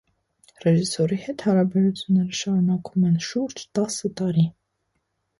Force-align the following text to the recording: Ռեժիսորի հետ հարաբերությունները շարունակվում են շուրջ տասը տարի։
Ռեժիսորի 0.61 1.17
հետ 1.25 1.43
հարաբերությունները 1.49 2.37
շարունակվում 2.39 3.03
են 3.09 3.19
շուրջ 3.27 3.61
տասը 3.81 4.11
տարի։ 4.23 4.47